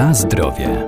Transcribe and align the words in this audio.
Na 0.00 0.14
zdrowie. 0.14 0.86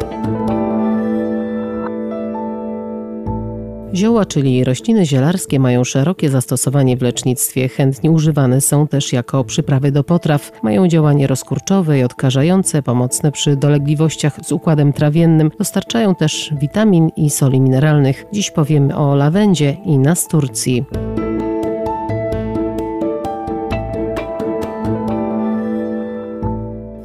Zioła, 3.95 4.25
czyli 4.25 4.65
rośliny 4.65 5.07
zielarskie, 5.07 5.61
mają 5.61 5.85
szerokie 5.85 6.31
zastosowanie 6.31 6.97
w 6.97 7.03
lecznictwie. 7.03 7.69
Chętnie 7.69 8.11
używane 8.11 8.61
są 8.61 8.89
też 8.89 9.13
jako 9.13 9.45
przyprawy 9.45 9.93
do 9.93 10.05
potraw. 10.05 10.53
Mają 10.63 10.89
działanie 10.89 11.27
rozkurczowe 11.27 11.99
i 11.99 12.03
odkażające, 12.03 12.83
pomocne 12.83 13.33
przy 13.33 13.57
dolegliwościach 13.57 14.39
z 14.45 14.53
układem 14.53 14.93
trawiennym. 14.93 15.51
Dostarczają 15.59 16.15
też 16.15 16.53
witamin 16.61 17.11
i 17.17 17.31
soli 17.31 17.61
mineralnych. 17.61 18.25
Dziś 18.33 18.51
powiemy 18.51 18.97
o 18.97 19.15
lawendzie 19.15 19.77
i 19.85 19.99
nasturcji. 19.99 20.85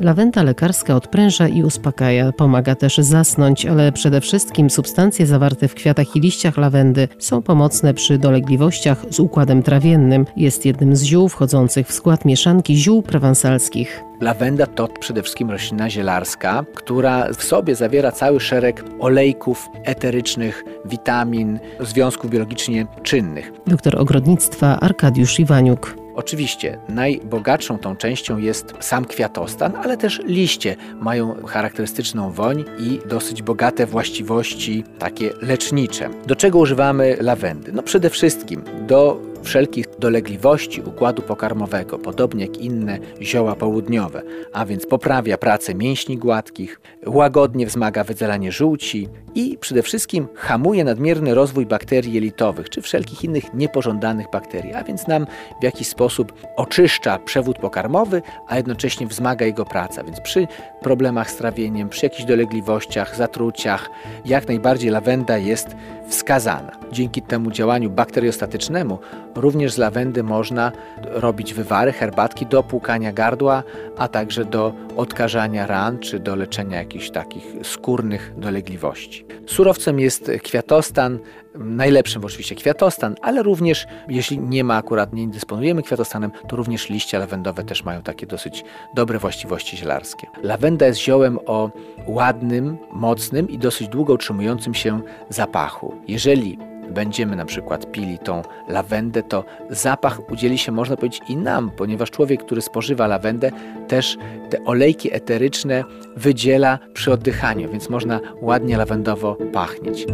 Lawenda 0.08 0.44
lekarska 0.44 0.96
odpręża 0.96 1.48
i 1.48 1.64
uspokaja, 1.64 2.32
pomaga 2.32 2.76
też 2.76 2.98
zasnąć, 2.98 3.66
ale 3.66 3.92
przede 3.92 4.22
wszystkim 4.22 4.70
substancje 4.70 5.26
zawarte 5.26 5.68
w 5.68 5.76
kwiatach 5.76 6.16
i 6.16 6.20
liściach 6.20 6.58
lawendy 6.58 7.08
są 7.20 7.42
pomocne 7.42 7.94
przy 7.94 8.18
dolegliwościach 8.18 9.06
z 9.10 9.20
układem 9.20 9.64
trawiennym. 9.64 10.26
Jest 10.38 10.66
jednym 10.66 10.96
z 10.96 11.04
ziół 11.04 11.30
wchodzących 11.30 11.88
w 11.88 11.94
skład 11.94 12.26
mieszanki 12.26 12.76
ziół 12.76 13.02
prowansalskich. 13.02 14.04
Lawenda 14.22 14.66
to 14.66 14.88
przede 14.88 15.22
wszystkim 15.24 15.52
roślina 15.52 15.90
zielarska, 15.90 16.66
która 16.76 17.34
w 17.34 17.44
sobie 17.44 17.76
zawiera 17.76 18.12
cały 18.12 18.40
szereg 18.40 18.84
olejków 19.00 19.70
eterycznych, 19.84 20.64
witamin, 20.86 21.60
związków 21.80 22.32
biologicznie 22.32 22.88
czynnych. 23.04 23.52
Doktor 23.68 24.00
ogrodnictwa 24.00 24.80
Arkadiusz 24.80 25.40
Iwaniuk. 25.40 25.97
Oczywiście 26.18 26.80
najbogatszą 26.90 27.80
tą 27.80 27.96
częścią 27.96 28.38
jest 28.38 28.74
sam 28.80 29.06
kwiatostan, 29.06 29.76
ale 29.76 29.98
też 29.98 30.22
liście 30.26 30.76
mają 31.00 31.46
charakterystyczną 31.46 32.32
woń 32.32 32.66
i 32.80 33.00
dosyć 33.10 33.42
bogate 33.42 33.86
właściwości 33.86 34.84
takie 35.00 35.30
lecznicze. 35.42 36.10
Do 36.26 36.36
czego 36.36 36.60
używamy 36.60 37.18
lawendy? 37.22 37.72
No 37.72 37.84
przede 37.84 38.10
wszystkim 38.10 38.64
do 38.88 39.22
wszelkich 39.48 39.86
dolegliwości 40.00 40.82
układu 40.82 41.22
pokarmowego, 41.22 42.00
podobnie 42.00 42.46
jak 42.46 42.58
inne 42.58 43.00
zioła 43.22 43.56
południowe, 43.56 44.22
a 44.54 44.66
więc 44.66 44.86
poprawia 44.86 45.38
pracę 45.38 45.76
mięśni 45.76 46.18
gładkich, 46.18 46.82
łagodnie 47.06 47.66
wzmaga 47.66 48.04
wydzielanie 48.04 48.52
żółci 48.52 49.10
i 49.36 49.58
przede 49.58 49.84
wszystkim 49.84 50.28
hamuje 50.36 50.84
nadmierny 50.84 51.34
rozwój 51.34 51.66
bakterii 51.66 52.14
jelitowych 52.14 52.70
czy 52.70 52.82
wszelkich 52.82 53.24
innych 53.24 53.54
niepożądanych 53.54 54.28
bakterii, 54.32 54.74
a 54.74 54.84
więc 54.84 55.08
nam 55.08 55.28
w 55.62 55.64
jakiś 55.64 55.88
sposób 55.88 56.34
oczyszcza 56.56 57.20
przewód 57.20 57.58
pokarmowy, 57.58 58.22
a 58.48 58.58
jednocześnie 58.58 59.08
wzmaga 59.08 59.46
jego 59.46 59.66
praca. 59.66 60.04
Więc 60.04 60.22
przy 60.22 60.48
problemach 60.82 61.32
z 61.32 61.36
trawieniem, 61.36 61.90
przy 61.90 62.06
jakichś 62.06 62.24
dolegliwościach, 62.24 63.16
zatruciach, 63.16 63.90
jak 64.26 64.48
najbardziej 64.48 64.90
lawenda 64.90 65.38
jest 65.38 65.76
wskazana. 66.08 66.72
Dzięki 66.92 67.22
temu 67.22 67.52
działaniu 67.52 67.90
bakteriostatycznemu 67.90 69.00
również 69.36 69.74
z 69.74 69.78
lawendy 69.78 70.24
można 70.24 70.72
robić 71.04 71.54
wywary, 71.54 71.92
herbatki 71.92 72.46
do 72.46 72.64
płukania 72.64 73.14
gardła, 73.14 73.64
a 73.98 74.08
także 74.08 74.46
do 74.46 74.74
odkażania 74.98 75.68
ran 75.68 76.00
czy 76.00 76.20
do 76.20 76.36
leczenia 76.36 76.78
jakichś 76.78 77.10
takich 77.10 77.46
skórnych 77.64 78.34
dolegliwości. 78.38 79.26
Surowcem 79.46 80.00
jest 80.00 80.32
kwiatostan, 80.44 81.20
najlepszym 81.56 82.26
oczywiście 82.26 82.56
kwiatostan, 82.56 83.16
ale 83.22 83.44
również 83.44 83.88
jeśli 84.10 84.40
nie 84.40 84.64
ma 84.64 84.78
akurat, 84.78 85.14
nie 85.14 85.28
dysponujemy 85.28 85.84
kwiatostanem, 85.84 86.32
to 86.48 86.56
również 86.56 86.90
liście 86.90 87.20
lawendowe 87.20 87.64
też 87.64 87.84
mają 87.84 88.02
takie 88.02 88.28
dosyć 88.28 88.64
dobre 88.96 89.20
właściwości 89.20 89.78
zielarskie. 89.78 90.28
Lawenda 90.44 90.86
jest 90.86 91.00
ziołem 91.00 91.40
o 91.46 91.70
ładnym, 92.08 92.78
mocnym 92.92 93.50
i 93.50 93.58
dosyć 93.58 93.88
długo 93.88 94.14
utrzymującym 94.14 94.74
się 94.74 95.02
zapachu. 95.30 95.94
Jeżeli 96.08 96.58
będziemy 96.90 97.36
na 97.36 97.46
przykład 97.46 97.92
pili 97.92 98.20
tą 98.20 98.42
lawendę, 98.68 99.24
to 99.24 99.44
zapach 99.70 100.32
udzieli 100.32 100.58
się, 100.58 100.72
można 100.72 100.96
powiedzieć, 100.96 101.22
i 101.30 101.38
nam, 101.38 101.72
ponieważ 101.72 102.12
człowiek, 102.12 102.44
który 102.44 102.62
spożywa 102.62 103.08
lawendę, 103.08 103.52
też 103.88 104.18
te 104.50 104.64
olejki 104.64 105.14
eteryczne 105.14 105.84
wydziela 106.16 106.80
przy 106.94 107.12
oddychaniu, 107.12 107.70
więc 107.72 107.90
można 107.90 108.20
ładnie 108.42 108.78
lawendowo 108.78 109.38
pachnieć. 109.54 110.06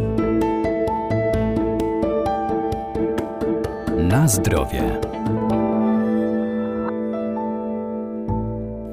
Na 3.98 4.28
zdrowie. 4.28 5.00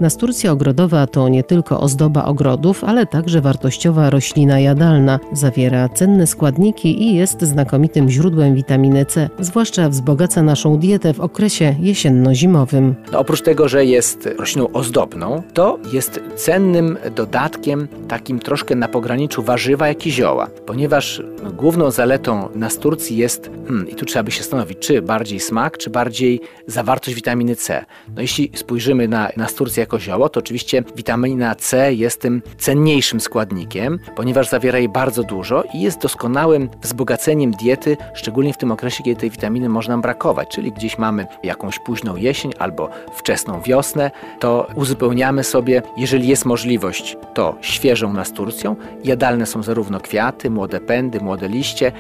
Nasturcja 0.02 0.52
ogrodowa 0.52 1.08
to 1.08 1.30
nie 1.30 1.44
tylko 1.44 1.80
ozdoba 1.80 2.26
ogrodów, 2.26 2.84
ale 2.84 3.06
także 3.06 3.42
wartościowa 3.42 4.10
roślina 4.10 4.60
jadalna. 4.60 5.20
Zawiera 5.32 5.90
cenne 5.90 6.28
składniki 6.28 7.04
i 7.04 7.16
jest 7.16 7.42
znakomitym 7.42 8.10
źródłem 8.10 8.56
witaminy 8.56 9.06
C, 9.06 9.30
zwłaszcza 9.40 9.90
wzbogaca 9.90 10.44
naszą 10.44 10.78
dietę 10.78 11.14
w 11.14 11.20
okresie 11.20 11.76
jesienno-zimowym. 11.80 12.96
No, 13.12 13.20
oprócz 13.20 13.42
tego, 13.42 13.68
że 13.68 13.86
jest 13.86 14.30
rośliną 14.40 14.72
ozdobną, 14.72 15.44
to 15.54 15.80
jest 15.94 16.22
cennym 16.36 16.98
dodatkiem 17.16 17.88
takim 18.08 18.40
troszkę 18.40 18.76
na 18.76 18.88
pograniczu 18.88 19.44
warzywa, 19.44 19.88
jak 19.88 20.08
i 20.08 20.12
zioła, 20.12 20.48
ponieważ 20.66 21.22
główną 21.54 21.92
zaletą 21.92 22.50
nasturcji 22.56 23.18
jest, 23.18 23.50
hmm, 23.68 23.90
i 23.90 23.96
tu 23.96 24.06
trzeba 24.06 24.24
by 24.24 24.32
się 24.32 24.44
zastanowić, 24.44 24.80
czy 24.80 25.02
bardziej 25.02 25.40
smak, 25.40 25.78
czy 25.78 25.90
bardziej 25.90 26.42
zawartość 26.68 27.16
witaminy 27.16 27.56
C. 27.56 27.86
No 28.16 28.22
jeśli 28.22 28.52
spojrzymy 28.56 29.08
na 29.08 29.30
nasturcję 29.38 29.82
jako 29.82 29.91
zioło, 30.00 30.30
to 30.30 30.40
oczywiście 30.40 30.84
witamina 30.96 31.56
C 31.56 31.94
jest 31.94 32.22
tym 32.22 32.42
cenniejszym 32.58 33.20
składnikiem, 33.20 34.00
ponieważ 34.16 34.50
zawiera 34.50 34.78
jej 34.80 34.90
bardzo 34.90 35.24
dużo 35.24 35.64
i 35.74 35.82
jest 35.82 36.02
doskonałym 36.02 36.70
wzbogaceniem 36.82 37.52
diety, 37.52 37.98
szczególnie 38.14 38.54
w 38.54 38.58
tym 38.58 38.72
okresie, 38.72 39.04
kiedy 39.04 39.20
tej 39.20 39.30
witaminy 39.30 39.70
można 39.70 39.98
brakować, 39.98 40.50
czyli 40.50 40.72
gdzieś 40.72 40.98
mamy 40.98 41.28
jakąś 41.44 41.80
późną 41.80 42.16
jesień 42.16 42.52
albo 42.60 42.90
wczesną 43.14 43.62
wiosnę, 43.62 44.12
to 44.40 44.68
uzupełniamy 44.76 45.44
sobie, 45.44 45.82
jeżeli 45.98 46.28
jest 46.28 46.46
możliwość, 46.46 47.18
to 47.34 47.56
świeżą 47.62 48.14
nasturcją. 48.14 48.76
Jadalne 49.04 49.46
są 49.46 49.64
zarówno 49.64 50.00
kwiaty, 50.00 50.50
młode 50.50 50.80
pędy, 50.80 51.20
młode 51.20 51.48
liście, 51.48 51.92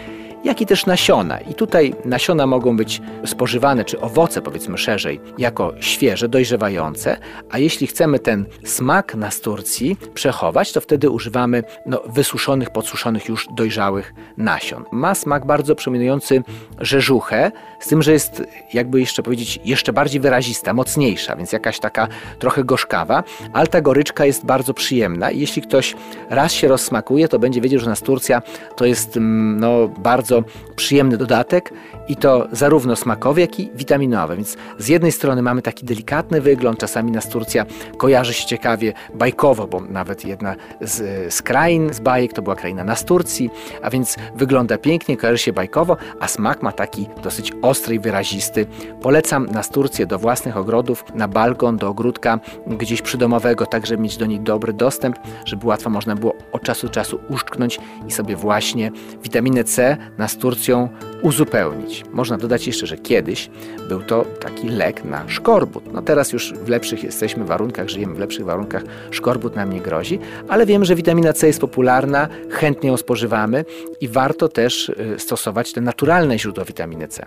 jak 0.43 0.61
i 0.61 0.65
też 0.65 0.85
nasiona. 0.85 1.39
I 1.39 1.53
tutaj 1.53 1.93
nasiona 2.05 2.47
mogą 2.47 2.77
być 2.77 3.01
spożywane, 3.25 3.85
czy 3.85 4.01
owoce 4.01 4.41
powiedzmy 4.41 4.77
szerzej, 4.77 5.19
jako 5.37 5.73
świeże, 5.79 6.29
dojrzewające, 6.29 7.17
a 7.49 7.57
jeśli 7.57 7.87
chcemy 7.87 8.19
ten 8.19 8.45
smak 8.63 9.15
nasturcji 9.15 9.97
przechować, 10.13 10.71
to 10.71 10.81
wtedy 10.81 11.09
używamy 11.09 11.63
no, 11.85 12.01
wysuszonych, 12.05 12.69
podsuszonych 12.69 13.29
już 13.29 13.47
dojrzałych 13.51 14.13
nasion. 14.37 14.85
Ma 14.91 15.15
smak 15.15 15.45
bardzo 15.45 15.75
przypominający 15.75 16.43
rzeżuchę, 16.79 17.51
z 17.79 17.87
tym, 17.87 18.01
że 18.01 18.11
jest 18.11 18.43
jakby 18.73 18.99
jeszcze 18.99 19.23
powiedzieć 19.23 19.59
jeszcze 19.65 19.93
bardziej 19.93 20.21
wyrazista, 20.21 20.73
mocniejsza, 20.73 21.35
więc 21.35 21.51
jakaś 21.51 21.79
taka 21.79 22.07
trochę 22.39 22.63
gorzkawa, 22.63 23.23
ale 23.53 23.67
ta 23.67 23.81
goryczka 23.81 24.25
jest 24.25 24.45
bardzo 24.45 24.73
przyjemna 24.73 25.31
i 25.31 25.39
jeśli 25.39 25.61
ktoś 25.61 25.95
raz 26.29 26.51
się 26.51 26.67
rozsmakuje, 26.67 27.27
to 27.27 27.39
będzie 27.39 27.61
wiedział, 27.61 27.79
że 27.79 27.89
nasturcja 27.89 28.41
to 28.75 28.85
jest 28.85 29.17
mm, 29.17 29.59
no, 29.59 29.87
bardzo 29.87 30.30
bardzo 30.31 30.49
przyjemny 30.75 31.17
dodatek 31.17 31.73
i 32.07 32.15
to 32.15 32.47
zarówno 32.51 32.95
smakowy, 32.95 33.41
jak 33.41 33.59
i 33.59 33.71
witaminowy. 33.75 34.35
Więc 34.35 34.57
z 34.77 34.87
jednej 34.87 35.11
strony 35.11 35.41
mamy 35.41 35.61
taki 35.61 35.85
delikatny 35.85 36.41
wygląd, 36.41 36.79
czasami 36.79 37.11
nasturcja 37.11 37.65
kojarzy 37.97 38.33
się 38.33 38.45
ciekawie 38.45 38.93
bajkowo, 39.13 39.67
bo 39.67 39.81
nawet 39.81 40.25
jedna 40.25 40.55
z, 40.81 41.33
z 41.33 41.41
krain 41.41 41.93
z 41.93 41.99
bajek 41.99 42.33
to 42.33 42.41
była 42.41 42.55
kraina 42.55 42.83
Nasturcji, 42.83 43.49
a 43.81 43.89
więc 43.89 44.15
wygląda 44.35 44.77
pięknie, 44.77 45.17
kojarzy 45.17 45.37
się 45.37 45.53
bajkowo, 45.53 45.97
a 46.19 46.27
smak 46.27 46.61
ma 46.63 46.71
taki 46.71 47.07
dosyć 47.23 47.51
ostry 47.61 47.95
i 47.95 47.99
wyrazisty. 47.99 48.65
Polecam 49.01 49.45
nasturcję 49.45 50.05
do 50.05 50.19
własnych 50.19 50.57
ogrodów, 50.57 51.03
na 51.15 51.27
balkon, 51.27 51.77
do 51.77 51.89
ogródka 51.89 52.39
gdzieś 52.67 53.01
przydomowego, 53.01 53.65
tak 53.65 53.85
żeby 53.85 54.03
mieć 54.03 54.17
do 54.17 54.25
niej 54.25 54.39
dobry 54.39 54.73
dostęp, 54.73 55.19
żeby 55.45 55.67
łatwo 55.67 55.89
można 55.89 56.15
było 56.15 56.33
od 56.51 56.63
czasu 56.63 56.87
do 56.87 56.93
czasu 56.93 57.19
uszczknąć 57.29 57.79
i 58.07 58.11
sobie 58.11 58.35
właśnie 58.35 58.91
witaminę 59.23 59.63
C 59.63 59.97
nasturcją 60.21 60.89
uzupełnić. 61.21 62.03
Można 62.13 62.37
dodać 62.37 62.67
jeszcze, 62.67 62.87
że 62.87 62.97
kiedyś 62.97 63.49
był 63.89 64.03
to 64.03 64.25
taki 64.39 64.69
lek 64.69 65.03
na 65.03 65.29
szkorbut. 65.29 65.93
No 65.93 66.01
teraz 66.01 66.33
już 66.33 66.53
w 66.53 66.69
lepszych 66.69 67.03
jesteśmy 67.03 67.45
warunkach, 67.45 67.89
żyjemy 67.89 68.15
w 68.15 68.19
lepszych 68.19 68.45
warunkach, 68.45 68.83
szkorbut 69.11 69.55
nam 69.55 69.73
nie 69.73 69.81
grozi, 69.81 70.19
ale 70.47 70.65
wiem, 70.65 70.85
że 70.85 70.95
witamina 70.95 71.33
C 71.33 71.47
jest 71.47 71.61
popularna, 71.61 72.27
chętnie 72.49 72.89
ją 72.89 72.97
spożywamy 72.97 73.65
i 74.01 74.07
warto 74.07 74.49
też 74.49 74.89
y, 74.89 75.19
stosować 75.19 75.73
te 75.73 75.81
naturalne 75.81 76.39
źródła 76.39 76.65
witaminy 76.65 77.07
C. 77.07 77.25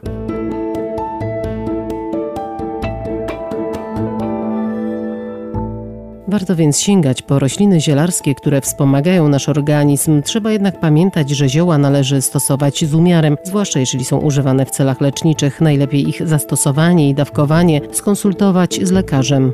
Warto 6.35 6.57
więc 6.57 6.81
sięgać 6.81 7.23
po 7.23 7.39
rośliny 7.39 7.81
zielarskie, 7.81 8.35
które 8.35 8.61
wspomagają 8.61 9.29
nasz 9.29 9.49
organizm. 9.49 10.23
Trzeba 10.23 10.53
jednak 10.53 10.81
pamiętać, 10.81 11.31
że 11.31 11.49
zioła 11.49 11.79
należy 11.79 12.23
stosować 12.23 12.85
z 12.85 12.95
umiarem, 12.95 13.37
zwłaszcza 13.45 13.81
jeżeli 13.81 14.05
są 14.05 14.19
używane 14.19 14.67
w 14.67 14.71
celach 14.71 15.01
leczniczych. 15.01 15.61
Najlepiej 15.61 16.09
ich 16.09 16.29
zastosowanie 16.29 17.09
i 17.09 17.15
dawkowanie 17.15 17.81
skonsultować 17.93 18.81
z 18.83 18.91
lekarzem. 18.91 19.53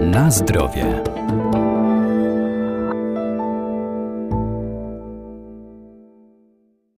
Na 0.00 0.30
zdrowie. 0.30 1.02